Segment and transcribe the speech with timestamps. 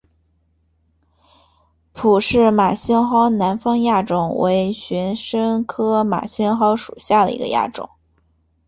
[1.93, 7.87] 普氏马先蒿南方亚种为玄参科马先蒿属下的一个亚种。